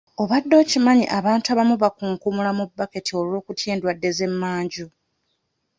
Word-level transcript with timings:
Obadde 0.21 0.53
okimanyi 0.63 1.05
abantu 1.17 1.47
abamu 1.49 1.75
bakunkumula 1.83 2.51
mu 2.57 2.63
baketi 2.79 3.11
olw'okutya 3.19 3.67
endwadde 3.73 4.09
z'emmanju? 4.17 4.85